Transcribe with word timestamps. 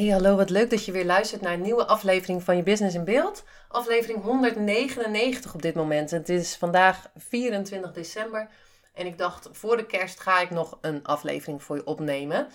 Hey, 0.00 0.08
hallo, 0.08 0.36
wat 0.36 0.50
leuk 0.50 0.70
dat 0.70 0.84
je 0.84 0.92
weer 0.92 1.04
luistert 1.04 1.40
naar 1.40 1.52
een 1.52 1.60
nieuwe 1.60 1.86
aflevering 1.86 2.42
van 2.42 2.56
je 2.56 2.62
Business 2.62 2.94
in 2.94 3.04
Beeld. 3.04 3.44
Aflevering 3.68 4.22
199 4.22 5.54
op 5.54 5.62
dit 5.62 5.74
moment. 5.74 6.10
Het 6.10 6.28
is 6.28 6.56
vandaag 6.56 7.10
24 7.16 7.92
december 7.92 8.48
en 8.94 9.06
ik 9.06 9.18
dacht 9.18 9.48
voor 9.52 9.76
de 9.76 9.86
kerst 9.86 10.20
ga 10.20 10.40
ik 10.40 10.50
nog 10.50 10.78
een 10.80 11.04
aflevering 11.04 11.62
voor 11.62 11.76
je 11.76 11.86
opnemen. 11.86 12.48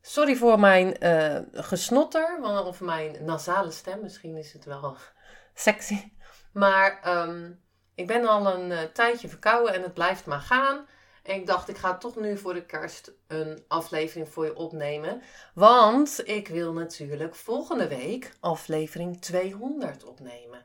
Sorry 0.00 0.36
voor 0.36 0.60
mijn 0.60 0.96
uh, 1.00 1.38
gesnotter 1.52 2.38
of 2.64 2.80
mijn 2.80 3.24
nasale 3.24 3.70
stem, 3.70 4.00
misschien 4.02 4.36
is 4.36 4.52
het 4.52 4.64
wel 4.64 4.96
sexy. 5.54 6.12
Maar 6.52 7.00
um, 7.28 7.60
ik 7.94 8.06
ben 8.06 8.26
al 8.26 8.54
een 8.54 8.70
uh, 8.70 8.78
tijdje 8.92 9.28
verkouden 9.28 9.74
en 9.74 9.82
het 9.82 9.94
blijft 9.94 10.26
maar 10.26 10.40
gaan. 10.40 10.86
En 11.22 11.34
ik 11.34 11.46
dacht, 11.46 11.68
ik 11.68 11.76
ga 11.76 11.96
toch 11.96 12.16
nu 12.16 12.38
voor 12.38 12.54
de 12.54 12.64
kerst 12.64 13.12
een 13.26 13.64
aflevering 13.68 14.28
voor 14.28 14.44
je 14.44 14.56
opnemen. 14.56 15.22
Want 15.54 16.20
ik 16.24 16.48
wil 16.48 16.72
natuurlijk 16.72 17.34
volgende 17.34 17.88
week 17.88 18.32
aflevering 18.40 19.20
200 19.20 20.04
opnemen. 20.04 20.64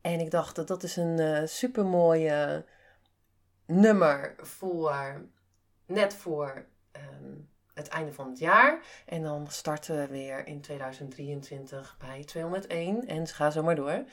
En 0.00 0.20
ik 0.20 0.30
dacht, 0.30 0.66
dat 0.66 0.82
is 0.82 0.96
een 0.96 1.20
uh, 1.20 1.42
supermooie 1.44 2.64
nummer 3.66 4.34
voor, 4.38 5.24
net 5.86 6.14
voor 6.14 6.66
um, 6.96 7.48
het 7.74 7.88
einde 7.88 8.12
van 8.12 8.28
het 8.28 8.38
jaar. 8.38 8.80
En 9.06 9.22
dan 9.22 9.46
starten 9.50 9.96
we 9.96 10.06
weer 10.06 10.46
in 10.46 10.60
2023 10.60 11.96
bij 11.98 12.24
201 12.24 13.06
en 13.06 13.26
ga 13.26 13.50
zo 13.50 13.62
maar 13.62 13.74
door. 13.74 14.04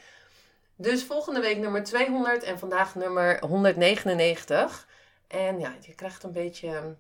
Dus 0.76 1.04
volgende 1.04 1.40
week 1.40 1.58
nummer 1.58 1.84
200 1.84 2.44
en 2.44 2.60
vandaag 2.60 2.96
nummer 2.96 3.40
199. 3.46 4.88
En 5.28 5.60
ja, 5.60 5.76
je 5.82 5.96
krijgt 5.96 6.24
een 6.24 6.32
beetje, 6.32 6.96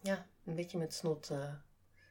ja, 0.00 0.26
een 0.44 0.54
beetje 0.54 0.78
met 0.78 0.94
snot, 0.94 1.28
uh, 1.32 1.38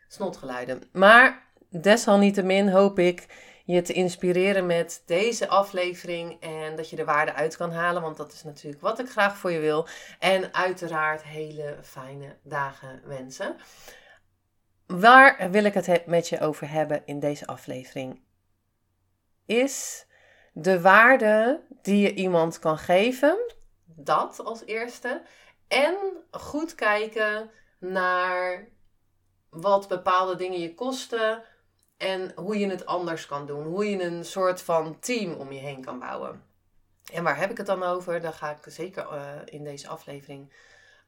snotgeluiden. 0.07 0.83
Maar 0.91 1.47
desalniettemin 1.69 2.69
hoop 2.69 2.99
ik 2.99 3.27
je 3.65 3.81
te 3.81 3.93
inspireren 3.93 4.65
met 4.65 5.03
deze 5.05 5.47
aflevering 5.47 6.41
en 6.41 6.75
dat 6.75 6.89
je 6.89 6.95
de 6.95 7.05
waarde 7.05 7.33
uit 7.33 7.57
kan 7.57 7.71
halen, 7.71 8.01
want 8.01 8.17
dat 8.17 8.33
is 8.33 8.43
natuurlijk 8.43 8.81
wat 8.81 8.99
ik 8.99 9.09
graag 9.09 9.37
voor 9.37 9.51
je 9.51 9.59
wil. 9.59 9.87
En 10.19 10.53
uiteraard 10.53 11.23
hele 11.23 11.77
fijne 11.81 12.35
dagen 12.43 13.01
wensen. 13.05 13.55
Waar 14.85 15.51
wil 15.51 15.63
ik 15.63 15.73
het 15.73 16.05
met 16.05 16.29
je 16.29 16.39
over 16.39 16.69
hebben 16.69 17.01
in 17.05 17.19
deze 17.19 17.45
aflevering? 17.45 18.21
Is 19.45 20.05
de 20.53 20.81
waarde 20.81 21.61
die 21.81 22.01
je 22.01 22.13
iemand 22.13 22.59
kan 22.59 22.77
geven 22.77 23.57
dat 23.95 24.43
als 24.43 24.65
eerste. 24.65 25.21
En 25.67 25.95
goed 26.31 26.75
kijken 26.75 27.51
naar 27.79 28.67
wat 29.49 29.87
bepaalde 29.87 30.35
dingen 30.35 30.59
je 30.59 30.75
kosten 30.75 31.43
en 31.97 32.31
hoe 32.35 32.59
je 32.59 32.69
het 32.69 32.85
anders 32.85 33.25
kan 33.25 33.45
doen. 33.45 33.63
Hoe 33.63 33.89
je 33.89 34.03
een 34.03 34.25
soort 34.25 34.61
van 34.61 34.99
team 34.99 35.33
om 35.33 35.51
je 35.51 35.59
heen 35.59 35.85
kan 35.85 35.99
bouwen. 35.99 36.43
En 37.13 37.23
waar 37.23 37.37
heb 37.37 37.51
ik 37.51 37.57
het 37.57 37.65
dan 37.65 37.83
over? 37.83 38.21
Daar 38.21 38.33
ga 38.33 38.49
ik 38.49 38.71
zeker 38.71 39.07
uh, 39.11 39.19
in 39.45 39.63
deze 39.63 39.87
aflevering 39.87 40.53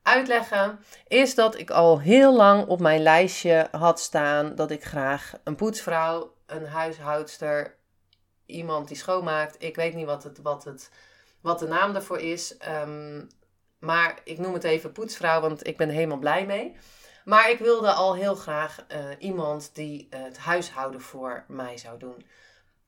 uitleggen. 0.01 0.79
Is 1.07 1.35
dat 1.35 1.57
ik 1.57 1.69
al 1.69 1.99
heel 1.99 2.35
lang 2.35 2.67
op 2.67 2.79
mijn 2.79 3.01
lijstje 3.01 3.67
had 3.71 3.99
staan 3.99 4.55
dat 4.55 4.71
ik 4.71 4.83
graag 4.83 5.33
een 5.43 5.55
poetsvrouw, 5.55 6.33
een 6.45 6.65
huishoudster, 6.65 7.75
iemand 8.45 8.87
die 8.87 8.97
schoonmaakt. 8.97 9.63
Ik 9.63 9.75
weet 9.75 9.93
niet 9.93 10.05
wat 10.05 10.23
het, 10.23 10.41
wat 10.41 10.63
het 10.63 10.89
wat 11.41 11.59
de 11.59 11.67
naam 11.67 11.93
daarvoor 11.93 12.19
is. 12.19 12.57
Ehm, 12.57 13.25
maar 13.79 14.19
ik 14.23 14.37
noem 14.37 14.53
het 14.53 14.63
even 14.63 14.91
poetsvrouw, 14.91 15.41
want 15.41 15.67
ik 15.67 15.77
ben 15.77 15.89
helemaal 15.89 16.17
blij 16.17 16.45
mee. 16.45 16.75
Maar 17.25 17.49
ik 17.49 17.59
wilde 17.59 17.91
al 17.91 18.15
heel 18.15 18.35
graag 18.35 18.85
uh, 18.91 18.97
iemand 19.19 19.75
die 19.75 20.07
het 20.09 20.37
huishouden 20.37 21.01
voor 21.01 21.45
mij 21.47 21.77
zou 21.77 21.99
doen. 21.99 22.25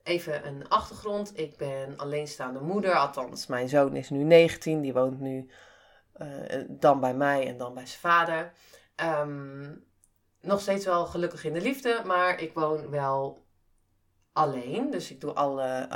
Even 0.03 0.47
een 0.47 0.69
achtergrond. 0.69 1.39
Ik 1.39 1.57
ben 1.57 1.97
alleenstaande 1.97 2.59
moeder. 2.59 2.95
Althans, 2.95 3.47
mijn 3.47 3.69
zoon 3.69 3.95
is 3.95 4.09
nu 4.09 4.23
19. 4.23 4.81
Die 4.81 4.93
woont 4.93 5.19
nu 5.19 5.49
uh, 6.21 6.27
dan 6.69 6.99
bij 6.99 7.13
mij 7.13 7.47
en 7.47 7.57
dan 7.57 7.73
bij 7.73 7.85
zijn 7.85 7.99
vader. 7.99 8.53
Um, 8.95 9.85
nog 10.41 10.61
steeds 10.61 10.85
wel 10.85 11.05
gelukkig 11.05 11.45
in 11.45 11.53
de 11.53 11.61
liefde. 11.61 12.01
Maar 12.05 12.39
ik 12.39 12.53
woon 12.53 12.89
wel 12.89 13.45
alleen. 14.33 14.91
Dus 14.91 15.11
ik 15.11 15.21
doe 15.21 15.33
alle 15.33 15.87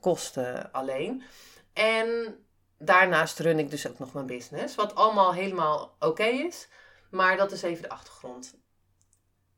kosten 0.00 0.72
alleen. 0.72 1.22
En 1.72 2.36
daarnaast 2.78 3.38
run 3.38 3.58
ik 3.58 3.70
dus 3.70 3.88
ook 3.88 3.98
nog 3.98 4.12
mijn 4.12 4.26
business. 4.26 4.74
Wat 4.74 4.94
allemaal 4.94 5.34
helemaal 5.34 5.96
oké 5.98 6.24
is. 6.24 6.68
Maar 7.10 7.36
dat 7.36 7.52
is 7.52 7.62
even 7.62 7.82
de 7.82 7.88
achtergrond. 7.88 8.54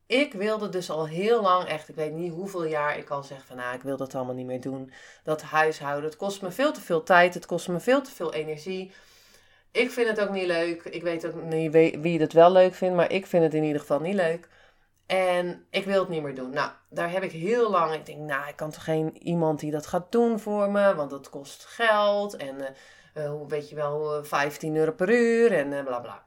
Ik 0.07 0.33
wilde 0.33 0.69
dus 0.69 0.89
al 0.89 1.07
heel 1.07 1.41
lang, 1.41 1.67
echt, 1.67 1.89
ik 1.89 1.95
weet 1.95 2.13
niet 2.13 2.31
hoeveel 2.31 2.65
jaar 2.65 2.97
ik 2.97 3.09
al 3.09 3.23
zeg 3.23 3.45
van, 3.45 3.55
nou, 3.55 3.75
ik 3.75 3.81
wil 3.81 3.97
dat 3.97 4.15
allemaal 4.15 4.35
niet 4.35 4.45
meer 4.45 4.61
doen. 4.61 4.91
Dat 5.23 5.41
huishouden, 5.41 6.09
het 6.09 6.15
kost 6.15 6.41
me 6.41 6.51
veel 6.51 6.73
te 6.73 6.81
veel 6.81 7.03
tijd, 7.03 7.33
het 7.33 7.45
kost 7.45 7.67
me 7.67 7.79
veel 7.79 8.01
te 8.01 8.11
veel 8.11 8.33
energie. 8.33 8.91
Ik 9.71 9.91
vind 9.91 10.07
het 10.07 10.19
ook 10.19 10.29
niet 10.29 10.45
leuk. 10.45 10.83
Ik 10.83 11.03
weet 11.03 11.27
ook 11.27 11.43
niet 11.43 11.71
wie 12.01 12.19
het 12.19 12.33
wel 12.33 12.51
leuk 12.51 12.73
vindt, 12.73 12.95
maar 12.95 13.11
ik 13.11 13.25
vind 13.25 13.43
het 13.43 13.53
in 13.53 13.63
ieder 13.63 13.79
geval 13.79 13.99
niet 13.99 14.13
leuk. 14.13 14.47
En 15.05 15.65
ik 15.69 15.85
wil 15.85 15.99
het 15.99 16.09
niet 16.09 16.23
meer 16.23 16.35
doen. 16.35 16.49
Nou, 16.49 16.71
daar 16.89 17.11
heb 17.11 17.23
ik 17.23 17.31
heel 17.31 17.69
lang. 17.71 17.93
Ik 17.93 18.05
denk, 18.05 18.19
nou, 18.19 18.47
ik 18.47 18.55
kan 18.55 18.71
toch 18.71 18.83
geen 18.83 19.17
iemand 19.17 19.59
die 19.59 19.71
dat 19.71 19.87
gaat 19.87 20.11
doen 20.11 20.39
voor 20.39 20.71
me, 20.71 20.95
want 20.95 21.09
dat 21.09 21.29
kost 21.29 21.65
geld. 21.65 22.35
En 22.35 22.75
uh, 23.17 23.29
hoe 23.29 23.47
weet 23.47 23.69
je 23.69 23.75
wel, 23.75 24.23
15 24.23 24.75
euro 24.75 24.91
per 24.91 25.09
uur 25.09 25.51
en 25.53 25.71
uh, 25.71 25.83
bla 25.83 25.99
bla. 25.99 26.25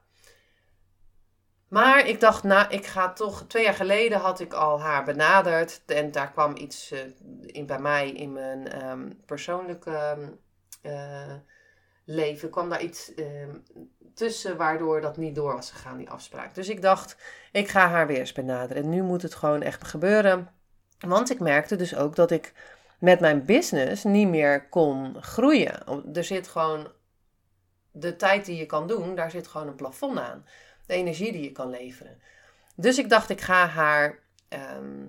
Maar 1.67 2.07
ik 2.07 2.19
dacht, 2.19 2.43
nou, 2.43 2.69
ik 2.69 2.85
ga 2.85 3.13
toch. 3.13 3.45
Twee 3.47 3.63
jaar 3.63 3.73
geleden 3.73 4.19
had 4.19 4.39
ik 4.39 4.53
al 4.53 4.81
haar 4.81 5.03
benaderd. 5.03 5.81
En 5.85 6.11
daar 6.11 6.31
kwam 6.31 6.55
iets 6.55 6.93
in 7.41 7.65
bij 7.65 7.79
mij 7.79 8.09
in 8.11 8.33
mijn 8.33 8.85
um, 8.89 9.21
persoonlijke 9.25 10.17
leven. 12.05 12.49
kwam 12.49 12.69
daar 12.69 12.81
iets 12.81 13.13
ehm, 13.13 13.55
tussen 14.19 14.57
waardoor 14.57 15.01
dat 15.01 15.17
niet 15.17 15.35
door 15.35 15.53
was 15.53 15.71
gegaan, 15.71 15.97
die 15.97 16.09
afspraak. 16.09 16.55
Dus 16.55 16.69
ik 16.69 16.81
dacht, 16.81 17.15
ik 17.51 17.67
ga 17.67 17.87
haar 17.87 18.07
weer 18.07 18.19
eens 18.19 18.31
benaderen. 18.31 18.83
En 18.83 18.89
nu 18.89 19.01
moet 19.01 19.21
het 19.21 19.35
gewoon 19.35 19.61
echt 19.61 19.83
gebeuren. 19.83 20.49
Want 20.99 21.29
ik 21.29 21.39
merkte 21.39 21.75
dus 21.75 21.95
ook 21.95 22.15
dat 22.15 22.31
ik 22.31 22.53
met 22.99 23.19
mijn 23.19 23.45
business 23.45 24.03
niet 24.03 24.27
meer 24.27 24.69
kon 24.69 25.23
groeien. 25.23 26.03
Er 26.13 26.23
zit 26.23 26.47
gewoon 26.47 26.91
de 27.91 28.15
tijd 28.15 28.45
die 28.45 28.57
je 28.57 28.65
kan 28.65 28.87
doen, 28.87 29.15
daar 29.15 29.31
zit 29.31 29.47
gewoon 29.47 29.67
een 29.67 29.75
plafond 29.75 30.19
aan. 30.19 30.45
De 30.85 30.93
energie 30.93 31.31
die 31.31 31.43
je 31.43 31.51
kan 31.51 31.69
leveren. 31.69 32.21
Dus 32.75 32.97
ik 32.97 33.09
dacht, 33.09 33.29
ik 33.29 33.41
ga 33.41 33.67
haar 33.67 34.19
ehm, 34.49 35.07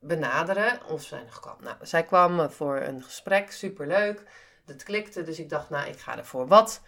benaderen. 0.00 0.86
Of 0.86 1.02
zij 1.02 1.22
nog 1.22 1.40
kwam. 1.40 1.56
Nou, 1.60 1.76
zij 1.82 2.04
kwam 2.04 2.50
voor 2.50 2.76
een 2.76 3.02
gesprek, 3.02 3.50
superleuk. 3.50 4.22
Dat 4.64 4.82
klikte, 4.82 5.22
dus 5.22 5.38
ik 5.38 5.48
dacht, 5.48 5.70
nou, 5.70 5.88
ik 5.88 5.98
ga 5.98 6.18
ervoor. 6.18 6.46
Wat 6.46 6.82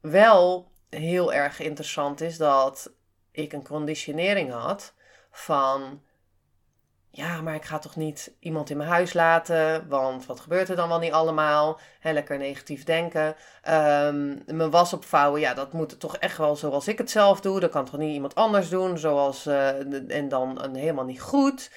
wel 0.00 0.70
heel 0.88 1.32
erg 1.32 1.60
interessant 1.60 2.20
is 2.20 2.36
dat 2.36 2.92
ik 3.30 3.52
een 3.52 3.64
conditionering 3.64 4.52
had 4.52 4.94
van 5.30 6.02
ja, 7.12 7.40
maar 7.40 7.54
ik 7.54 7.64
ga 7.64 7.78
toch 7.78 7.96
niet 7.96 8.32
iemand 8.38 8.70
in 8.70 8.76
mijn 8.76 8.88
huis 8.88 9.12
laten, 9.12 9.88
want 9.88 10.26
wat 10.26 10.40
gebeurt 10.40 10.68
er 10.68 10.76
dan 10.76 10.88
wel 10.88 10.98
niet 10.98 11.12
allemaal? 11.12 11.80
He, 12.00 12.12
lekker 12.12 12.38
negatief 12.38 12.84
denken. 12.84 13.26
Um, 13.68 14.42
mijn 14.46 14.70
was 14.70 14.92
opvouwen, 14.92 15.40
ja, 15.40 15.54
dat 15.54 15.72
moet 15.72 16.00
toch 16.00 16.16
echt 16.16 16.36
wel 16.36 16.56
zoals 16.56 16.88
ik 16.88 16.98
het 16.98 17.10
zelf 17.10 17.40
doe. 17.40 17.60
Dat 17.60 17.70
kan 17.70 17.84
toch 17.84 18.00
niet 18.00 18.14
iemand 18.14 18.34
anders 18.34 18.68
doen, 18.68 18.98
zoals, 18.98 19.46
uh, 19.46 20.12
en 20.16 20.28
dan 20.28 20.74
helemaal 20.74 21.04
niet 21.04 21.20
goed. 21.20 21.70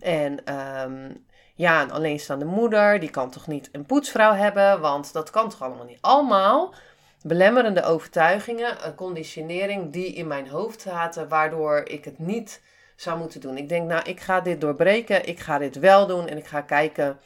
En 0.00 0.54
um, 0.82 1.26
ja, 1.54 1.82
een 1.82 1.92
alleenstaande 1.92 2.44
moeder, 2.44 3.00
die 3.00 3.10
kan 3.10 3.30
toch 3.30 3.46
niet 3.46 3.68
een 3.72 3.86
poetsvrouw 3.86 4.32
hebben, 4.32 4.80
want 4.80 5.12
dat 5.12 5.30
kan 5.30 5.48
toch 5.48 5.62
allemaal 5.62 5.84
niet. 5.84 5.98
Allemaal 6.00 6.74
belemmerende 7.22 7.82
overtuigingen, 7.82 8.86
een 8.86 8.94
conditionering 8.94 9.92
die 9.92 10.14
in 10.14 10.26
mijn 10.26 10.48
hoofd 10.48 10.80
zaten, 10.80 11.28
waardoor 11.28 11.78
ik 11.84 12.04
het 12.04 12.18
niet 12.18 12.62
zou 12.96 13.18
moeten 13.18 13.40
doen. 13.40 13.56
Ik 13.56 13.68
denk, 13.68 13.88
nou, 13.88 14.08
ik 14.08 14.20
ga 14.20 14.40
dit 14.40 14.60
doorbreken, 14.60 15.26
ik 15.26 15.40
ga 15.40 15.58
dit 15.58 15.78
wel 15.78 16.06
doen 16.06 16.28
en 16.28 16.36
ik 16.36 16.46
ga 16.46 16.60
kijken. 16.60 17.18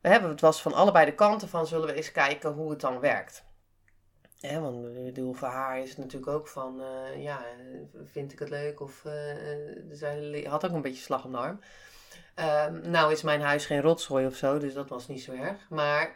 We 0.00 0.08
hebben 0.08 0.30
het 0.30 0.40
was 0.40 0.62
van 0.62 0.72
allebei 0.74 1.04
de 1.04 1.14
kanten 1.14 1.48
van, 1.48 1.66
zullen 1.66 1.86
we 1.86 1.94
eens 1.94 2.12
kijken 2.12 2.52
hoe 2.52 2.70
het 2.70 2.80
dan 2.80 3.00
werkt. 3.00 3.44
Ja, 4.38 4.60
want 4.60 4.86
ik 4.86 5.04
bedoel, 5.04 5.32
voor 5.32 5.48
haar 5.48 5.78
is 5.78 5.96
natuurlijk 5.96 6.32
ook 6.32 6.48
van, 6.48 6.80
uh, 6.80 7.22
ja, 7.22 7.40
vind 8.04 8.32
ik 8.32 8.38
het 8.38 8.50
leuk? 8.50 8.80
Of 8.80 9.04
uh, 9.06 9.12
zij 9.90 10.46
had 10.48 10.66
ook 10.66 10.72
een 10.72 10.82
beetje 10.82 11.02
slag 11.02 11.24
om 11.24 11.32
de 11.32 11.38
arm. 11.38 11.60
Uh, 12.38 12.66
nou 12.82 13.12
is 13.12 13.22
mijn 13.22 13.40
huis 13.40 13.66
geen 13.66 13.80
rotzooi 13.80 14.26
of 14.26 14.34
zo, 14.34 14.58
dus 14.58 14.74
dat 14.74 14.88
was 14.88 15.08
niet 15.08 15.22
zo 15.22 15.32
erg. 15.32 15.66
Maar 15.68 16.14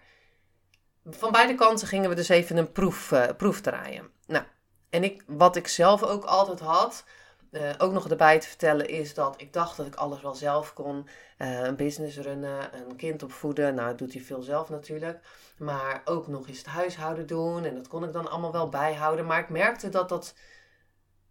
van 1.04 1.32
beide 1.32 1.54
kanten 1.54 1.88
gingen 1.88 2.08
we 2.08 2.14
dus 2.14 2.28
even 2.28 2.56
een 2.56 2.72
proef, 2.72 3.10
uh, 3.10 3.26
proef 3.36 3.60
draaien. 3.60 4.10
Nou, 4.26 4.44
en 4.90 5.04
ik, 5.04 5.22
wat 5.26 5.56
ik 5.56 5.68
zelf 5.68 6.02
ook 6.02 6.24
altijd 6.24 6.60
had, 6.60 7.04
uh, 7.50 7.70
ook 7.78 7.92
nog 7.92 8.08
erbij 8.08 8.40
te 8.40 8.48
vertellen, 8.48 8.88
is 8.88 9.14
dat 9.14 9.40
ik 9.40 9.52
dacht 9.52 9.76
dat 9.76 9.86
ik 9.86 9.94
alles 9.94 10.20
wel 10.20 10.34
zelf 10.34 10.72
kon. 10.72 11.08
Uh, 11.38 11.60
een 11.60 11.76
business 11.76 12.18
runnen, 12.18 12.88
een 12.88 12.96
kind 12.96 13.22
opvoeden. 13.22 13.74
Nou, 13.74 13.88
dat 13.88 13.98
doet 13.98 14.12
hij 14.12 14.22
veel 14.22 14.42
zelf 14.42 14.68
natuurlijk. 14.68 15.20
Maar 15.58 16.02
ook 16.04 16.26
nog 16.26 16.48
eens 16.48 16.58
het 16.58 16.66
huishouden 16.66 17.26
doen. 17.26 17.64
En 17.64 17.74
dat 17.74 17.88
kon 17.88 18.04
ik 18.04 18.12
dan 18.12 18.30
allemaal 18.30 18.52
wel 18.52 18.68
bijhouden. 18.68 19.26
Maar 19.26 19.40
ik 19.40 19.48
merkte 19.48 19.88
dat 19.88 20.08
dat 20.08 20.34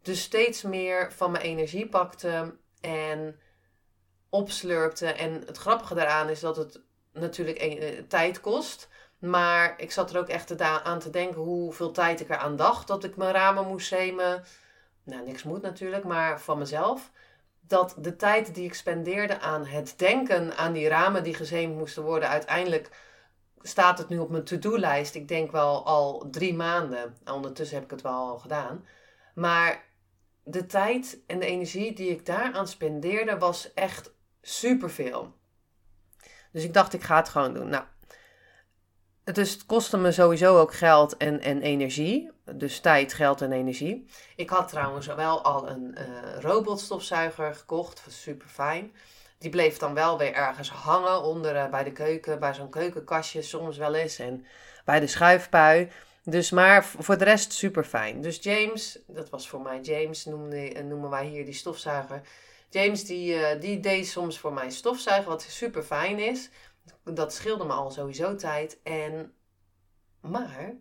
dus 0.02 0.22
steeds 0.22 0.62
meer 0.62 1.12
van 1.12 1.32
mijn 1.32 1.44
energie 1.44 1.90
pakte 1.90 2.56
en 2.82 3.40
opslurpte. 4.30 5.08
En 5.08 5.44
het 5.46 5.58
grappige 5.58 5.96
daaraan 5.96 6.30
is 6.30 6.40
dat 6.40 6.56
het 6.58 6.82
natuurlijk 7.14 7.62
een, 7.62 8.08
tijd 8.08 8.42
kost. 8.42 8.88
Maar 9.20 9.74
ik 9.78 9.92
zat 9.92 10.14
er 10.14 10.20
ook 10.20 10.28
echt 10.28 10.62
aan 10.62 11.00
te 11.00 11.10
denken 11.10 11.42
hoeveel 11.42 11.92
tijd 11.92 12.20
ik 12.20 12.30
eraan 12.30 12.56
dacht 12.56 12.88
dat 12.88 13.04
ik 13.04 13.16
mijn 13.16 13.32
ramen 13.32 13.68
moest 13.68 13.88
zemen. 13.88 14.44
Nou, 15.04 15.26
niks 15.26 15.44
moet 15.44 15.62
natuurlijk, 15.62 16.04
maar 16.04 16.42
van 16.42 16.58
mezelf. 16.58 17.12
Dat 17.60 17.96
de 17.98 18.16
tijd 18.16 18.56
die 18.56 18.66
ik 18.66 18.74
spendeerde 18.74 19.40
aan 19.40 19.66
het 19.66 19.94
denken 19.98 20.58
aan 20.58 20.74
die 20.74 20.88
ramen 20.88 21.24
die 21.24 21.34
gezeemd 21.34 21.78
moesten 21.78 22.04
worden, 22.04 22.30
uiteindelijk 22.30 22.90
staat 23.62 23.98
het 23.98 24.10
nu 24.10 24.18
op 24.18 24.30
mijn 24.30 24.44
to-do-lijst. 24.44 25.16
Ik 25.16 25.28
denk 25.28 25.52
wel 25.52 25.86
al 25.86 26.28
drie 26.32 26.54
maanden. 26.54 27.18
Ondertussen 27.26 27.76
heb 27.76 27.86
ik 27.86 27.92
het 27.92 28.02
wel 28.02 28.14
al 28.14 28.40
gedaan. 28.40 28.86
Maar 29.36 29.84
de 30.44 30.66
tijd 30.66 31.20
en 31.28 31.40
de 31.40 31.46
energie 31.46 31.94
die 31.94 32.10
ik 32.10 32.26
daaraan 32.26 32.68
spendeerde 32.68 33.38
was 33.38 33.74
echt 33.74 34.14
superveel. 34.42 35.34
Dus 36.52 36.64
ik 36.64 36.74
dacht, 36.74 36.94
ik 36.94 37.04
ga 37.04 37.16
het 37.16 37.30
gewoon 37.30 37.54
doen. 37.54 37.70
Nou, 37.70 37.84
dus 39.34 39.52
het 39.52 39.66
kostte 39.66 39.98
me 39.98 40.12
sowieso 40.12 40.60
ook 40.60 40.74
geld 40.74 41.18
en, 41.18 41.42
en 41.42 41.62
energie. 41.62 42.32
Dus 42.54 42.80
tijd, 42.80 43.14
geld 43.14 43.42
en 43.42 43.52
energie. 43.52 44.06
Ik 44.36 44.50
had 44.50 44.68
trouwens 44.68 45.08
wel 45.08 45.44
al 45.44 45.70
een 45.70 45.96
uh, 45.98 46.42
robotstofzuiger 46.42 47.56
gekocht. 47.56 48.02
Super 48.10 48.48
fijn. 48.48 48.92
Die 49.38 49.50
bleef 49.50 49.78
dan 49.78 49.94
wel 49.94 50.18
weer 50.18 50.34
ergens 50.34 50.70
hangen 50.70 51.24
onder 51.24 51.56
uh, 51.56 51.70
bij 51.70 51.84
de 51.84 51.92
keuken, 51.92 52.40
bij 52.40 52.54
zo'n 52.54 52.70
keukenkastje 52.70 53.42
soms 53.42 53.78
wel 53.78 53.94
eens. 53.94 54.20
En 54.20 54.46
bij 54.86 55.00
de 55.00 55.08
schuifpui. 55.08 55.92
Dus 56.24 56.52
maar 56.52 56.86
voor 56.86 57.18
de 57.18 57.24
rest 57.24 57.54
super 57.54 57.84
fijn. 57.84 58.22
Dus 58.22 58.38
James, 58.42 59.00
dat 59.08 59.30
was 59.30 59.50
voor 59.50 59.62
mij 59.62 59.80
James, 59.82 60.26
uh, 60.26 60.82
noemen 60.84 61.10
wij 61.10 61.26
hier 61.26 61.46
die 61.46 61.54
stofzuiger. 61.54 62.22
James 62.70 63.06
die, 63.06 63.58
die 63.60 63.80
deed 63.80 64.08
soms 64.08 64.40
voor 64.40 64.54
mij 64.54 64.70
stofzuigen, 64.70 65.30
wat 65.30 65.42
super 65.42 65.84
fijn 65.84 66.20
is 66.20 66.50
dat 67.04 67.34
scheelde 67.34 67.66
me 67.66 67.74
al 67.74 67.92
sowieso 67.92 68.36
tijd. 68.36 68.80
En, 68.84 69.34
maar 70.22 70.78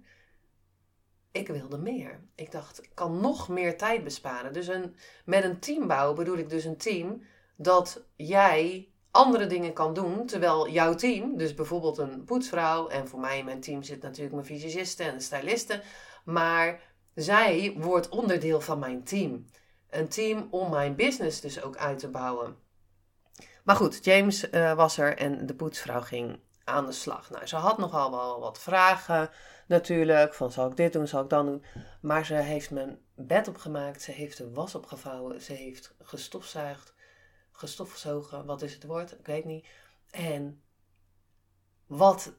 ik 1.32 1.48
wilde 1.48 1.78
meer. 1.78 2.20
Ik 2.34 2.50
dacht, 2.50 2.82
ik 2.82 2.90
kan 2.94 3.20
nog 3.20 3.48
meer 3.48 3.76
tijd 3.76 4.04
besparen. 4.04 4.52
Dus 4.52 4.66
een, 4.66 4.96
met 5.24 5.44
een 5.44 5.58
team 5.58 5.86
bouwen 5.86 6.16
bedoel 6.16 6.36
ik 6.36 6.48
dus 6.48 6.64
een 6.64 6.76
team 6.76 7.22
dat 7.56 8.04
jij 8.16 8.88
andere 9.10 9.46
dingen 9.46 9.72
kan 9.72 9.94
doen, 9.94 10.26
terwijl 10.26 10.68
jouw 10.68 10.94
team, 10.94 11.36
dus 11.36 11.54
bijvoorbeeld 11.54 11.98
een 11.98 12.24
poetsvrouw, 12.24 12.88
en 12.88 13.08
voor 13.08 13.20
mij 13.20 13.38
in 13.38 13.44
mijn 13.44 13.60
team 13.60 13.82
zit 13.82 14.02
natuurlijk 14.02 14.34
mijn 14.34 14.46
fysiciste 14.46 15.02
en 15.02 15.20
styliste, 15.20 15.82
maar 16.24 16.80
zij 17.14 17.74
wordt 17.76 18.08
onderdeel 18.08 18.60
van 18.60 18.78
mijn 18.78 19.04
team. 19.04 19.46
Een 19.90 20.08
team 20.08 20.48
om 20.50 20.70
mijn 20.70 20.94
business 20.94 21.40
dus 21.40 21.62
ook 21.62 21.76
uit 21.76 21.98
te 21.98 22.08
bouwen. 22.08 22.56
Maar 23.68 23.76
goed, 23.76 24.04
James 24.04 24.50
uh, 24.50 24.74
was 24.74 24.98
er 24.98 25.16
en 25.16 25.46
de 25.46 25.54
poetsvrouw 25.54 26.00
ging 26.00 26.40
aan 26.64 26.86
de 26.86 26.92
slag. 26.92 27.30
Nou, 27.30 27.46
ze 27.46 27.56
had 27.56 27.78
nogal 27.78 28.10
wel 28.10 28.40
wat 28.40 28.58
vragen 28.58 29.30
natuurlijk. 29.66 30.34
Van 30.34 30.52
zal 30.52 30.70
ik 30.70 30.76
dit 30.76 30.92
doen, 30.92 31.08
zal 31.08 31.22
ik 31.22 31.28
dan 31.28 31.46
doen. 31.46 31.64
Maar 32.00 32.26
ze 32.26 32.34
heeft 32.34 32.70
mijn 32.70 32.98
bed 33.14 33.48
opgemaakt. 33.48 34.02
Ze 34.02 34.10
heeft 34.10 34.36
de 34.36 34.52
was 34.52 34.74
opgevouwen. 34.74 35.40
Ze 35.40 35.52
heeft 35.52 35.94
gestofzuigd. 36.02 36.94
Gestofzogen, 37.52 38.46
wat 38.46 38.62
is 38.62 38.74
het 38.74 38.84
woord? 38.84 39.12
Ik 39.12 39.26
weet 39.26 39.44
niet. 39.44 39.66
En 40.10 40.62
wat 41.86 42.32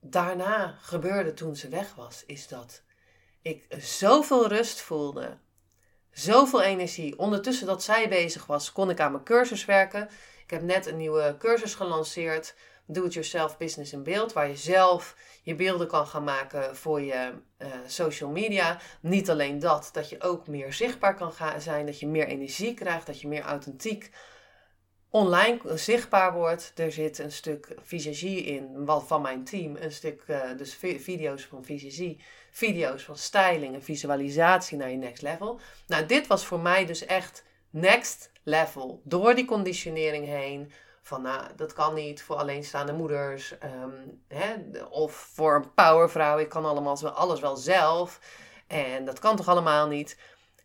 daarna 0.00 0.76
gebeurde 0.80 1.34
toen 1.34 1.56
ze 1.56 1.68
weg 1.68 1.94
was, 1.94 2.24
is 2.26 2.48
dat 2.48 2.82
ik 3.42 3.66
zoveel 3.78 4.48
rust 4.48 4.80
voelde. 4.80 5.38
Zoveel 6.10 6.62
energie. 6.62 7.18
Ondertussen 7.18 7.66
dat 7.66 7.82
zij 7.82 8.08
bezig 8.08 8.46
was, 8.46 8.72
kon 8.72 8.90
ik 8.90 9.00
aan 9.00 9.12
mijn 9.12 9.24
cursus 9.24 9.64
werken. 9.64 10.08
Ik 10.52 10.58
heb 10.58 10.66
net 10.66 10.86
een 10.86 10.96
nieuwe 10.96 11.36
cursus 11.38 11.74
gelanceerd. 11.74 12.54
Do-it-yourself 12.86 13.56
business 13.56 13.92
in 13.92 14.02
beeld. 14.02 14.32
Waar 14.32 14.48
je 14.48 14.56
zelf 14.56 15.16
je 15.42 15.54
beelden 15.54 15.86
kan 15.86 16.06
gaan 16.06 16.24
maken 16.24 16.76
voor 16.76 17.00
je 17.00 17.32
uh, 17.58 17.68
social 17.86 18.30
media. 18.30 18.80
Niet 19.00 19.30
alleen 19.30 19.58
dat, 19.58 19.88
dat 19.92 20.08
je 20.08 20.20
ook 20.20 20.46
meer 20.46 20.72
zichtbaar 20.72 21.14
kan 21.14 21.32
gaan 21.32 21.60
zijn. 21.60 21.86
Dat 21.86 22.00
je 22.00 22.06
meer 22.06 22.26
energie 22.26 22.74
krijgt. 22.74 23.06
Dat 23.06 23.20
je 23.20 23.28
meer 23.28 23.42
authentiek 23.42 24.10
online 25.10 25.60
zichtbaar 25.74 26.32
wordt. 26.32 26.72
Er 26.76 26.92
zit 26.92 27.18
een 27.18 27.32
stuk 27.32 27.74
visagie 27.82 28.44
in 28.44 28.84
wat 28.84 29.06
van 29.06 29.22
mijn 29.22 29.44
team. 29.44 29.76
Een 29.76 29.92
stuk 29.92 30.22
uh, 30.26 30.40
dus 30.56 30.74
video's 30.74 31.44
van 31.44 31.64
visagie. 31.64 32.20
Video's 32.50 33.02
van 33.02 33.16
styling 33.16 33.74
en 33.74 33.82
visualisatie 33.82 34.78
naar 34.78 34.90
je 34.90 34.96
next 34.96 35.22
level. 35.22 35.60
Nou, 35.86 36.06
dit 36.06 36.26
was 36.26 36.46
voor 36.46 36.60
mij 36.60 36.86
dus 36.86 37.04
echt 37.04 37.44
next 37.72 38.30
level. 38.42 39.00
Door 39.04 39.34
die 39.34 39.44
conditionering 39.44 40.26
heen. 40.26 40.72
Van 41.02 41.22
nou, 41.22 41.42
dat 41.56 41.72
kan 41.72 41.94
niet 41.94 42.22
voor 42.22 42.36
alleenstaande 42.36 42.92
moeders. 42.92 43.58
Ehm, 43.58 43.90
hè, 44.28 44.54
of 44.90 45.12
voor 45.12 45.54
een 45.54 45.74
powervrouw. 45.74 46.38
Ik 46.38 46.48
kan 46.48 46.64
allemaal 46.64 47.08
alles 47.08 47.40
wel 47.40 47.56
zelf. 47.56 48.20
En 48.66 49.04
dat 49.04 49.18
kan 49.18 49.36
toch 49.36 49.48
allemaal 49.48 49.88
niet. 49.88 50.18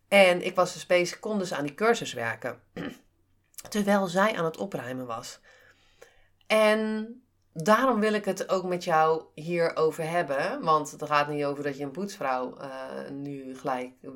En 0.07 0.45
ik 0.45 0.55
was 0.55 0.73
dus 0.73 0.85
bezig, 0.85 1.19
kon 1.19 1.39
dus 1.39 1.53
aan 1.53 1.65
die 1.65 1.75
cursus 1.75 2.13
werken. 2.13 2.61
Terwijl 3.69 4.07
zij 4.07 4.37
aan 4.37 4.45
het 4.45 4.57
opruimen 4.57 5.05
was. 5.05 5.39
En 6.47 7.21
daarom 7.63 7.99
wil 7.99 8.13
ik 8.13 8.25
het 8.25 8.49
ook 8.49 8.63
met 8.63 8.83
jou 8.83 9.23
hierover 9.33 10.09
hebben. 10.09 10.61
Want 10.61 10.91
het 10.91 11.03
gaat 11.03 11.27
niet 11.27 11.45
over 11.45 11.63
dat 11.63 11.77
je 11.77 11.83
een 11.83 11.91
poetsvrouw 11.91 12.57
uh, 12.61 13.09
nu 13.09 13.57
gelijk 13.57 13.91
uh, 14.01 14.11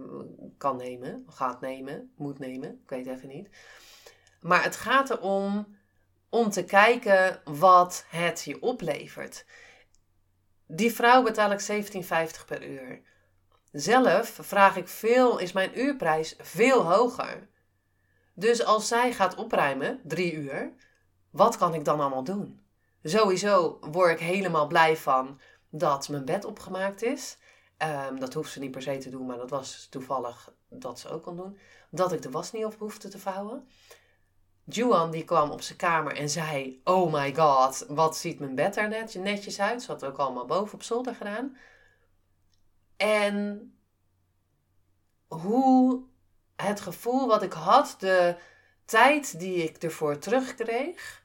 kan 0.57 0.77
nemen, 0.77 1.23
gaat 1.27 1.61
nemen, 1.61 2.11
moet 2.17 2.39
nemen. 2.39 2.69
Ik 2.83 2.89
weet 2.89 3.07
even 3.07 3.27
niet. 3.27 3.49
Maar 4.41 4.63
het 4.63 4.75
gaat 4.75 5.09
erom 5.09 5.77
om 6.29 6.49
te 6.49 6.63
kijken 6.63 7.41
wat 7.43 8.05
het 8.09 8.43
je 8.43 8.61
oplevert. 8.61 9.45
Die 10.67 10.93
vrouw 10.93 11.23
betaal 11.23 11.51
ik 11.51 11.85
17,50 12.41 12.45
per 12.45 12.67
uur. 12.67 13.01
Zelf 13.71 14.37
vraag 14.41 14.77
ik 14.77 14.87
veel, 14.87 15.37
is 15.37 15.51
mijn 15.51 15.79
uurprijs 15.79 16.35
veel 16.37 16.81
hoger. 16.81 17.49
Dus 18.33 18.65
als 18.65 18.87
zij 18.87 19.13
gaat 19.13 19.35
opruimen, 19.35 19.99
drie 20.03 20.33
uur, 20.33 20.73
wat 21.29 21.57
kan 21.57 21.73
ik 21.73 21.85
dan 21.85 21.99
allemaal 21.99 22.23
doen? 22.23 22.61
Sowieso 23.03 23.77
word 23.91 24.11
ik 24.11 24.19
helemaal 24.19 24.67
blij 24.67 24.97
van 24.97 25.39
dat 25.69 26.09
mijn 26.09 26.25
bed 26.25 26.45
opgemaakt 26.45 27.01
is. 27.01 27.37
Um, 27.77 28.19
dat 28.19 28.33
hoeft 28.33 28.51
ze 28.51 28.59
niet 28.59 28.71
per 28.71 28.81
se 28.81 28.97
te 28.97 29.09
doen, 29.09 29.25
maar 29.25 29.37
dat 29.37 29.49
was 29.49 29.87
toevallig 29.89 30.53
dat 30.69 30.99
ze 30.99 31.09
ook 31.09 31.23
kon 31.23 31.35
doen. 31.35 31.57
Dat 31.89 32.11
ik 32.11 32.21
de 32.21 32.29
was 32.29 32.51
niet 32.51 32.65
op 32.65 32.75
hoefde 32.77 33.07
te 33.07 33.19
vouwen. 33.19 33.67
Juan 34.63 35.11
die 35.11 35.23
kwam 35.23 35.49
op 35.49 35.61
zijn 35.61 35.77
kamer 35.77 36.15
en 36.15 36.29
zei: 36.29 36.81
Oh 36.83 37.13
my 37.13 37.35
god, 37.35 37.85
wat 37.87 38.17
ziet 38.17 38.39
mijn 38.39 38.55
bed 38.55 38.77
er 38.77 38.87
net, 38.87 39.13
netjes 39.13 39.59
uit. 39.59 39.81
Ze 39.81 39.91
had 39.91 40.05
ook 40.05 40.17
allemaal 40.17 40.45
boven 40.45 40.73
op 40.73 40.83
zolder 40.83 41.15
gedaan. 41.15 41.57
En 42.97 43.73
hoe 45.27 46.03
het 46.55 46.81
gevoel 46.81 47.27
wat 47.27 47.43
ik 47.43 47.53
had, 47.53 47.95
de 47.99 48.35
tijd 48.85 49.39
die 49.39 49.63
ik 49.63 49.83
ervoor 49.83 50.17
terugkreeg 50.17 51.20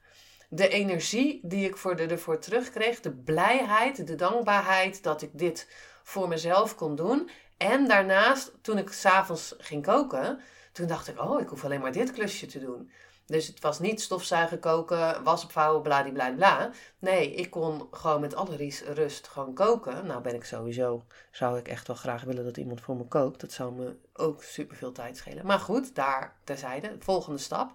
de 0.47 0.67
energie 0.67 1.39
die 1.43 1.67
ik 1.67 1.77
voor 1.77 1.95
de, 1.95 2.05
ervoor 2.05 2.39
terugkreeg, 2.39 2.99
de 2.99 3.11
blijheid, 3.11 4.07
de 4.07 4.15
dankbaarheid 4.15 5.03
dat 5.03 5.21
ik 5.21 5.29
dit 5.33 5.67
voor 6.03 6.27
mezelf 6.27 6.75
kon 6.75 6.95
doen. 6.95 7.29
En 7.57 7.87
daarnaast, 7.87 8.53
toen 8.61 8.77
ik 8.77 8.89
s'avonds 8.89 9.55
ging 9.57 9.85
koken, 9.85 10.39
toen 10.71 10.87
dacht 10.87 11.07
ik, 11.07 11.21
oh, 11.21 11.41
ik 11.41 11.47
hoef 11.47 11.65
alleen 11.65 11.81
maar 11.81 11.91
dit 11.91 12.11
klusje 12.11 12.45
te 12.45 12.59
doen. 12.59 12.91
Dus 13.27 13.47
het 13.47 13.61
was 13.61 13.79
niet 13.79 14.01
stofzuigen, 14.01 14.59
koken, 14.59 15.23
was 15.23 15.43
opvouwen, 15.43 15.81
bla 15.81 16.31
bla. 16.31 16.71
Nee, 16.99 17.33
ik 17.33 17.49
kon 17.49 17.87
gewoon 17.91 18.21
met 18.21 18.35
alle 18.35 18.71
rust 18.85 19.27
gewoon 19.27 19.53
koken. 19.53 20.05
Nou 20.05 20.21
ben 20.21 20.35
ik 20.35 20.43
sowieso, 20.43 21.03
zou 21.31 21.57
ik 21.57 21.67
echt 21.67 21.87
wel 21.87 21.95
graag 21.95 22.23
willen 22.23 22.43
dat 22.43 22.57
iemand 22.57 22.81
voor 22.81 22.95
me 22.95 23.07
kookt. 23.07 23.41
Dat 23.41 23.51
zou 23.51 23.73
me 23.73 23.95
ook 24.13 24.43
super 24.43 24.77
veel 24.77 24.91
tijd 24.91 25.17
schelen. 25.17 25.45
Maar 25.45 25.59
goed, 25.59 25.95
daar 25.95 26.35
terzijde, 26.43 26.95
volgende 26.99 27.39
stap. 27.39 27.71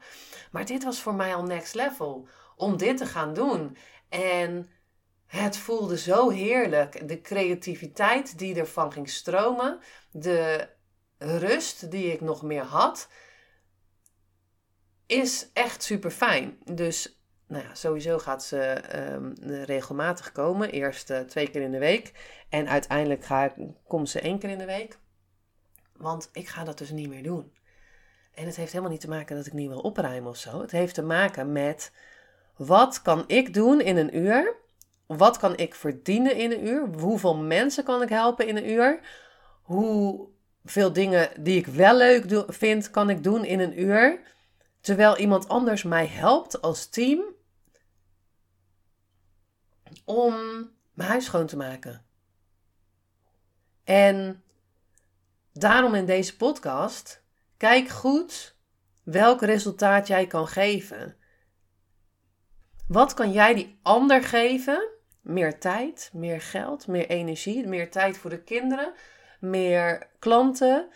Maar 0.51 0.65
dit 0.65 0.85
was 0.85 1.01
voor 1.01 1.15
mij 1.15 1.35
al 1.35 1.45
next 1.45 1.75
level 1.75 2.29
om 2.57 2.77
dit 2.77 2.97
te 2.97 3.07
gaan 3.07 3.35
doen. 3.35 3.77
En 4.09 4.71
het 5.27 5.57
voelde 5.57 5.99
zo 5.99 6.31
heerlijk. 6.31 7.09
De 7.09 7.21
creativiteit 7.21 8.39
die 8.39 8.55
ervan 8.55 8.93
ging 8.93 9.11
stromen. 9.11 9.79
De 10.11 10.69
rust 11.19 11.91
die 11.91 12.13
ik 12.13 12.21
nog 12.21 12.43
meer 12.43 12.63
had. 12.63 13.09
Is 15.07 15.51
echt 15.53 15.83
super 15.83 16.11
fijn. 16.11 16.59
Dus 16.65 17.23
nou 17.47 17.65
ja, 17.65 17.75
sowieso 17.75 18.19
gaat 18.19 18.45
ze 18.45 18.83
um, 19.13 19.35
regelmatig 19.65 20.33
komen. 20.33 20.71
Eerst 20.71 21.11
uh, 21.11 21.21
twee 21.21 21.51
keer 21.51 21.63
in 21.63 21.71
de 21.71 21.79
week. 21.79 22.13
En 22.49 22.69
uiteindelijk 22.69 23.25
ga 23.25 23.45
ik, 23.45 23.53
komt 23.87 24.09
ze 24.09 24.21
één 24.21 24.39
keer 24.39 24.51
in 24.51 24.59
de 24.59 24.65
week. 24.65 24.99
Want 25.97 26.29
ik 26.33 26.49
ga 26.49 26.65
dat 26.65 26.79
dus 26.79 26.91
niet 26.91 27.09
meer 27.09 27.23
doen. 27.23 27.53
En 28.35 28.47
het 28.47 28.57
heeft 28.57 28.71
helemaal 28.71 28.93
niet 28.93 29.01
te 29.01 29.09
maken 29.09 29.37
dat 29.37 29.47
ik 29.47 29.53
niet 29.53 29.69
wil 29.69 29.81
opruimen 29.81 30.31
of 30.31 30.37
zo. 30.37 30.61
Het 30.61 30.71
heeft 30.71 30.95
te 30.95 31.03
maken 31.03 31.53
met 31.53 31.93
wat 32.67 33.03
kan 33.03 33.25
ik 33.27 33.55
doen 33.55 33.81
in 33.81 33.97
een 33.97 34.17
uur? 34.17 34.55
Wat 35.07 35.37
kan 35.37 35.57
ik 35.57 35.75
verdienen 35.75 36.37
in 36.37 36.53
een 36.53 36.67
uur? 36.67 36.89
Hoeveel 36.99 37.37
mensen 37.37 37.85
kan 37.85 38.03
ik 38.03 38.09
helpen 38.09 38.47
in 38.47 38.57
een 38.57 38.71
uur? 38.71 39.01
Hoeveel 39.63 40.93
dingen 40.93 41.43
die 41.43 41.59
ik 41.59 41.67
wel 41.67 41.97
leuk 41.97 42.45
vind, 42.47 42.91
kan 42.91 43.11
ik 43.11 43.23
doen 43.23 43.45
in 43.45 43.61
een 43.61 43.81
uur? 43.81 44.21
Terwijl 44.81 45.17
iemand 45.17 45.49
anders 45.49 45.83
mij 45.83 46.07
helpt 46.07 46.63
als 46.63 46.87
team 46.87 47.23
om 50.05 50.35
mijn 50.93 51.09
huis 51.09 51.25
schoon 51.25 51.47
te 51.47 51.57
maken. 51.57 52.05
En 53.85 54.43
daarom 55.53 55.95
in 55.95 56.07
deze 56.07 56.37
podcast, 56.37 57.23
kijk 57.57 57.89
goed 57.89 58.57
welk 59.03 59.41
resultaat 59.41 60.07
jij 60.07 60.27
kan 60.27 60.49
geven. 60.49 61.17
Wat 62.93 63.15
kan 63.15 63.33
jij 63.33 63.55
die 63.55 63.79
ander 63.83 64.23
geven? 64.23 64.89
Meer 65.21 65.59
tijd, 65.59 66.11
meer 66.13 66.41
geld, 66.41 66.87
meer 66.87 67.09
energie, 67.09 67.67
meer 67.67 67.91
tijd 67.91 68.19
voor 68.19 68.31
de 68.31 68.43
kinderen, 68.43 68.93
meer 69.41 70.07
klanten. 70.19 70.89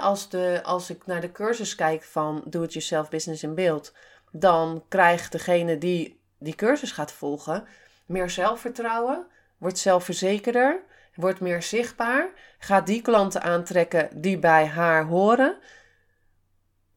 als, 0.00 0.28
de, 0.28 0.60
als 0.62 0.90
ik 0.90 1.06
naar 1.06 1.20
de 1.20 1.32
cursus 1.32 1.74
kijk 1.74 2.02
van 2.02 2.42
Do 2.46 2.62
It 2.62 2.72
Yourself 2.72 3.08
Business 3.08 3.42
in 3.42 3.54
Beeld, 3.54 3.94
dan 4.32 4.84
krijgt 4.88 5.32
degene 5.32 5.78
die 5.78 6.20
die 6.38 6.54
cursus 6.54 6.92
gaat 6.92 7.12
volgen 7.12 7.66
meer 8.06 8.30
zelfvertrouwen, 8.30 9.26
wordt 9.58 9.78
zelfverzekerder, 9.78 10.82
wordt 11.14 11.40
meer 11.40 11.62
zichtbaar, 11.62 12.30
gaat 12.58 12.86
die 12.86 13.02
klanten 13.02 13.42
aantrekken 13.42 14.08
die 14.20 14.38
bij 14.38 14.66
haar 14.66 15.04
horen, 15.04 15.56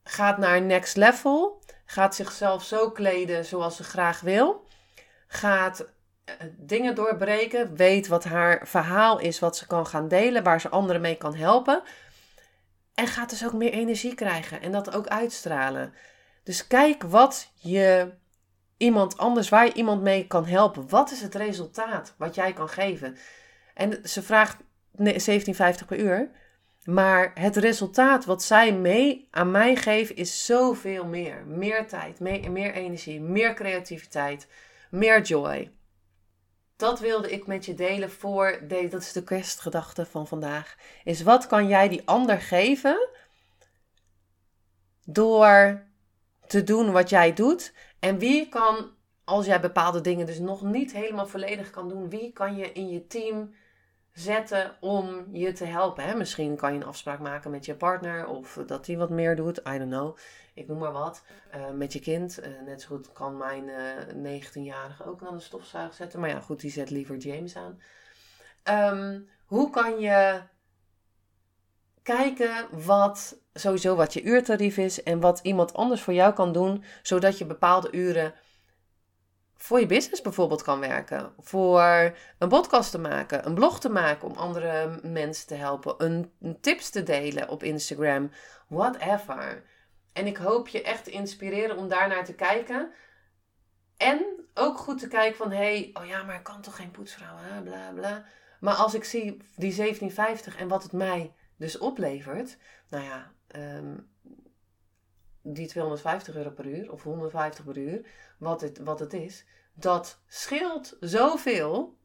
gaat 0.04 0.38
naar 0.38 0.62
next 0.62 0.96
level, 0.96 1.62
gaat 1.96 2.16
zichzelf 2.16 2.64
zo 2.64 2.92
kleden 2.92 3.46
zoals 3.46 3.76
ze 3.76 3.84
graag 3.84 4.20
wil, 4.20 4.68
gaat 5.28 5.86
eh, 6.26 6.34
dingen 6.58 6.96
doorbreken, 6.96 7.76
weet 7.76 8.08
wat 8.08 8.24
haar 8.24 8.68
verhaal 8.68 9.20
is, 9.20 9.40
wat 9.40 9.58
ze 9.58 9.68
kan 9.68 9.88
gaan 9.88 10.08
delen, 10.08 10.44
waar 10.44 10.62
ze 10.62 10.70
anderen 10.70 11.02
mee 11.02 11.16
kan 11.16 11.36
helpen. 11.36 11.84
En 12.94 13.08
gaat 13.08 13.30
dus 13.30 13.46
ook 13.46 13.54
meer 13.54 13.72
energie 13.72 14.16
krijgen 14.16 14.62
en 14.62 14.72
dat 14.72 14.96
ook 14.96 15.08
uitstralen. 15.08 15.94
Dus 16.44 16.68
kijk 16.68 17.04
wat 17.04 17.52
je 17.54 18.14
iemand 18.78 19.18
anders, 19.18 19.50
waar 19.50 19.66
je 19.66 19.74
iemand 19.74 20.02
mee 20.02 20.28
kan 20.28 20.46
helpen. 20.46 20.90
Wat 20.90 21.12
is 21.12 21.22
het 21.22 21.36
resultaat 21.36 22.14
wat 22.18 22.36
jij 22.36 22.54
kan 22.54 22.70
geven? 22.70 23.18
En 23.74 24.00
ze 24.04 24.22
vraagt 24.22 24.58
17,50 24.98 25.86
per 25.88 25.98
uur. 25.98 26.32
Maar 26.86 27.32
het 27.34 27.56
resultaat 27.56 28.26
wat 28.26 28.44
zij 28.44 28.74
mee 28.74 29.28
aan 29.32 29.52
mij 29.52 29.76
geeft 29.76 30.16
is 30.16 30.46
zoveel 30.46 31.06
meer. 31.06 31.46
Meer 31.46 31.88
tijd, 31.88 32.20
meer, 32.20 32.74
energie, 32.74 33.22
meer 33.22 33.54
creativiteit, 33.54 34.48
meer 34.90 35.22
joy. 35.22 35.72
Dat 36.76 37.00
wilde 37.00 37.32
ik 37.32 37.48
met 37.48 37.66
je 37.66 37.74
delen 37.74 38.12
voor, 38.12 38.60
de, 38.68 38.88
dat 38.88 39.02
is 39.02 39.12
de 39.12 39.24
kerstgedachte 39.24 40.06
van 40.06 40.28
vandaag. 40.28 40.76
Is 41.04 41.22
wat 41.22 41.48
kan 41.48 41.68
jij 41.68 41.90
die 41.90 42.02
ander 42.06 42.42
geven 42.42 43.10
door 45.06 45.84
te 46.48 46.64
doen 46.64 46.92
wat 46.92 47.10
jij 47.10 47.34
doet? 47.34 47.74
En 48.00 48.18
wie 48.18 48.50
kan, 48.50 48.92
als 49.24 49.46
jij 49.46 49.60
bepaalde 49.60 50.02
dingen 50.02 50.26
dus 50.26 50.40
nog 50.40 50.62
niet 50.62 50.94
helemaal 50.94 51.28
volledig 51.28 51.70
kan 51.70 51.90
doen, 51.90 52.10
wie 52.10 52.32
kan 52.32 52.56
je 52.56 52.72
in 52.72 52.90
je 52.90 53.08
team 53.08 53.54
zetten 54.16 54.76
om 54.80 55.26
je 55.32 55.52
te 55.52 55.66
helpen? 55.66 56.04
Hè? 56.04 56.16
Misschien 56.16 56.56
kan 56.56 56.74
je 56.74 56.80
een 56.80 56.86
afspraak 56.86 57.20
maken 57.20 57.52
met 57.52 57.66
je 57.66 57.76
partner 57.76 58.28
of 58.28 58.60
dat 58.66 58.86
die 58.86 58.98
wat 58.98 59.10
meer 59.10 59.36
doet. 59.36 59.58
I 59.58 59.78
don't 59.78 59.92
know. 59.92 60.18
Ik 60.54 60.68
noem 60.68 60.78
maar 60.78 60.92
wat. 60.92 61.24
Uh, 61.56 61.70
met 61.70 61.94
je 61.94 62.00
kind. 62.00 62.40
Uh, 62.40 62.62
net 62.66 62.82
zo 62.82 62.88
goed 62.88 63.14
kan 63.14 63.38
mijn 63.38 63.68
uh, 63.68 64.36
eh, 64.36 64.42
19-jarige 64.42 65.06
ook 65.06 65.24
aan 65.24 65.36
de 65.36 65.44
stofzuiger 65.44 65.94
zetten. 65.94 66.20
Maar 66.20 66.30
ja, 66.30 66.40
goed, 66.40 66.60
die 66.60 66.72
zet 66.72 66.90
liever 66.90 67.18
James 67.18 67.56
aan. 67.56 67.82
Um, 68.94 69.30
hoe 69.46 69.70
kan 69.70 70.00
je 70.00 70.42
kijken 72.04 72.68
wat 72.86 73.38
sowieso 73.54 73.96
wat 73.96 74.14
je 74.14 74.24
uurtarief 74.24 74.78
is 74.78 75.04
en 75.04 75.20
wat 75.20 75.40
iemand 75.44 75.74
anders 75.74 76.02
voor 76.02 76.14
jou 76.14 76.34
kan 76.34 76.52
doen, 76.52 76.84
zodat 77.02 77.38
je 77.38 77.46
bepaalde 77.46 77.92
uren 77.92 78.34
voor 79.58 79.80
je 79.80 79.86
business 79.86 80.22
bijvoorbeeld 80.22 80.62
kan 80.62 80.80
werken. 80.80 81.34
Voor 81.40 82.14
een 82.38 82.50
podcast 82.50 82.92
te 82.92 83.00
maken, 83.00 83.46
een 83.46 83.54
blog 83.54 83.80
te 83.80 83.90
maken 83.90 84.28
om 84.28 84.36
andere 84.36 85.00
mensen 85.04 85.48
te 85.48 85.56
helpen, 85.56 85.96
een, 85.98 86.32
tips 86.62 86.90
te 86.90 87.04
delen 87.04 87.50
op 87.50 87.64
Instagram, 87.64 88.32
whatever. 88.68 89.64
En 90.14 90.28
ik 90.28 90.38
hoop 90.38 90.68
je 90.68 90.82
echt 90.82 91.04
te 91.04 91.12
inspireren 91.12 91.78
om 91.78 91.88
daarnaar 91.88 92.26
te 92.26 92.36
kijken. 92.36 92.92
En 93.98 94.26
ook 94.54 94.78
goed 94.78 95.00
te 95.00 95.08
kijken 95.08 95.38
van, 95.38 95.52
hé, 95.52 95.58
hey, 95.58 95.90
oh 95.94 96.06
ja, 96.06 96.24
maar 96.24 96.36
ik 96.36 96.44
kan 96.44 96.62
toch 96.62 96.76
geen 96.76 96.92
poetsvrouw, 96.92 97.36
hè? 97.38 97.62
bla 97.62 97.92
bla. 97.92 98.26
Maar 98.60 98.74
als 98.74 98.94
ik 98.94 99.04
zie 99.04 99.24
die 99.56 99.76
1750 99.76 100.58
en 100.58 100.68
wat 100.68 100.84
het 100.84 100.92
mij 100.92 101.34
dus 101.58 101.78
oplevert, 101.78 102.58
nou 102.90 103.04
ja, 103.04 103.34
Ehm, 103.56 103.98
die 105.48 105.68
250 105.68 106.36
euro 106.36 106.50
per 106.50 106.66
uur 106.66 106.92
of 106.92 107.04
150 107.04 107.66
per 107.66 107.78
uur, 107.78 108.06
wat 108.38 108.62
het, 108.62 108.78
wat 108.78 109.00
het 109.00 109.14
is, 109.14 109.46
dat 109.74 110.20
scheelt 110.28 110.98
zoveel. 111.00 111.98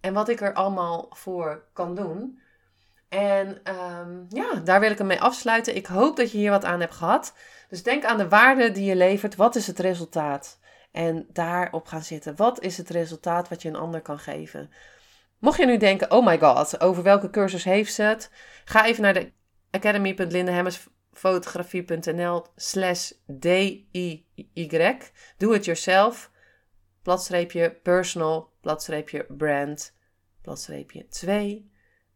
En 0.00 0.12
wat 0.12 0.28
ik 0.28 0.40
er 0.40 0.52
allemaal 0.52 1.06
voor 1.10 1.64
kan 1.72 1.94
doen. 1.94 2.40
En 3.08 3.60
ehm, 3.62 4.24
ja, 4.28 4.54
daar 4.54 4.80
wil 4.80 4.90
ik 4.90 4.98
hem 4.98 5.06
mee 5.06 5.20
afsluiten. 5.20 5.76
Ik 5.76 5.86
hoop 5.86 6.16
dat 6.16 6.30
je 6.30 6.38
hier 6.38 6.50
wat 6.50 6.64
aan 6.64 6.80
hebt 6.80 6.94
gehad. 6.94 7.34
Dus 7.68 7.82
denk 7.82 8.04
aan 8.04 8.18
de 8.18 8.28
waarde 8.28 8.70
die 8.70 8.84
je 8.84 8.96
levert. 8.96 9.36
Wat 9.36 9.56
is 9.56 9.66
het 9.66 9.78
resultaat? 9.78 10.58
En 10.92 11.26
daarop 11.32 11.86
gaan 11.86 12.02
zitten. 12.02 12.36
Wat 12.36 12.60
is 12.60 12.76
het 12.76 12.90
resultaat 12.90 13.48
wat 13.48 13.62
je 13.62 13.68
een 13.68 13.76
ander 13.76 14.00
kan 14.00 14.18
geven? 14.18 14.70
Mocht 15.38 15.58
je 15.58 15.66
nu 15.66 15.76
denken, 15.76 16.10
oh 16.10 16.26
my 16.26 16.38
god, 16.38 16.80
over 16.80 17.02
welke 17.02 17.30
cursus 17.30 17.64
heeft 17.64 17.94
ze 17.94 18.02
het? 18.02 18.30
Ga 18.64 18.86
even 18.86 19.02
naar 19.02 19.14
de 19.14 19.32
academy.lindehemmersfotografie.nl 21.14 22.46
slash 22.56 23.12
DIY. 23.26 24.24
Do 25.36 25.52
it 25.52 25.64
yourself. 25.64 26.30
Platstreepje 27.02 27.70
personal. 27.82 28.52
Platstreepje 28.60 29.24
brand. 29.28 29.92
Platstreepje 30.40 31.08
2. 31.08 31.70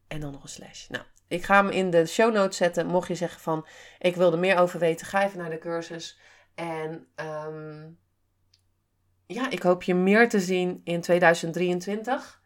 En 0.09 0.21
dan 0.21 0.33
nog 0.33 0.43
een 0.43 0.49
slash. 0.49 0.88
Nou, 0.88 1.05
ik 1.28 1.45
ga 1.45 1.62
hem 1.62 1.71
in 1.71 1.90
de 1.90 2.07
show 2.07 2.33
notes 2.33 2.57
zetten. 2.57 2.87
Mocht 2.87 3.09
je 3.09 3.14
zeggen 3.14 3.40
van 3.40 3.67
ik 3.99 4.17
wil 4.17 4.33
er 4.33 4.38
meer 4.38 4.59
over 4.59 4.78
weten, 4.78 5.07
ga 5.07 5.25
even 5.25 5.38
naar 5.38 5.50
de 5.50 5.59
cursus. 5.59 6.19
En 6.55 7.07
um, 7.17 7.99
ja, 9.26 9.50
ik 9.50 9.62
hoop 9.62 9.83
je 9.83 9.95
meer 9.95 10.28
te 10.28 10.40
zien 10.40 10.81
in 10.85 11.00
2023. 11.00 12.43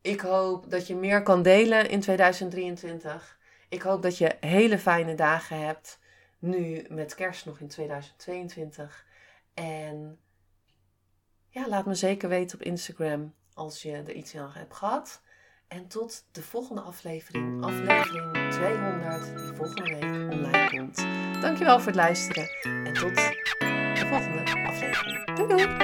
Ik 0.00 0.20
hoop 0.20 0.70
dat 0.70 0.86
je 0.86 0.96
meer 0.96 1.22
kan 1.22 1.42
delen 1.42 1.88
in 1.88 2.00
2023. 2.00 3.38
Ik 3.68 3.82
hoop 3.82 4.02
dat 4.02 4.18
je 4.18 4.36
hele 4.40 4.78
fijne 4.78 5.14
dagen 5.14 5.66
hebt. 5.66 5.98
Nu 6.38 6.86
met 6.88 7.14
kerst 7.14 7.46
nog 7.46 7.60
in 7.60 7.68
2022. 7.68 9.06
En 9.54 10.18
ja, 11.48 11.68
laat 11.68 11.86
me 11.86 11.94
zeker 11.94 12.28
weten 12.28 12.58
op 12.58 12.64
Instagram 12.64 13.34
als 13.54 13.82
je 13.82 13.92
er 13.92 14.12
iets 14.12 14.36
aan 14.36 14.52
hebt 14.52 14.74
gehad. 14.74 15.22
En 15.68 15.86
tot 15.86 16.26
de 16.32 16.42
volgende 16.42 16.80
aflevering, 16.80 17.64
aflevering 17.64 18.52
200, 18.52 19.36
die 19.36 19.56
volgende 19.56 19.82
week 19.82 20.32
online 20.32 20.68
komt. 20.68 20.96
Dankjewel 21.40 21.78
voor 21.78 21.86
het 21.86 21.94
luisteren 21.94 22.48
en 22.62 22.92
tot 22.92 23.14
de 23.14 24.04
volgende 24.08 24.66
aflevering. 24.66 25.36
Doei 25.36 25.48
doei! 25.48 25.83